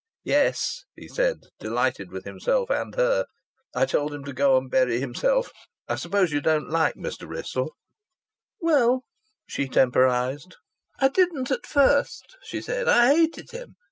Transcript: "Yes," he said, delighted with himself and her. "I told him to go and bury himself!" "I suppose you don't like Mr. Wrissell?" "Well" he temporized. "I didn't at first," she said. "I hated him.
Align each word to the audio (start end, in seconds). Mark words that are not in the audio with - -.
"Yes," 0.23 0.83
he 0.95 1.07
said, 1.07 1.41
delighted 1.59 2.09
with 2.09 2.25
himself 2.25 2.71
and 2.71 2.95
her. 2.95 3.27
"I 3.75 3.85
told 3.85 4.15
him 4.15 4.23
to 4.23 4.33
go 4.33 4.57
and 4.57 4.67
bury 4.67 4.99
himself!" 4.99 5.51
"I 5.87 5.93
suppose 5.93 6.31
you 6.31 6.41
don't 6.41 6.71
like 6.71 6.95
Mr. 6.95 7.29
Wrissell?" 7.29 7.75
"Well" 8.59 9.03
he 9.55 9.67
temporized. 9.69 10.55
"I 10.99 11.09
didn't 11.09 11.51
at 11.51 11.67
first," 11.67 12.35
she 12.41 12.61
said. 12.63 12.87
"I 12.89 13.13
hated 13.13 13.51
him. 13.51 13.75